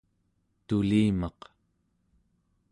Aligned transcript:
tulimaq 0.67 1.39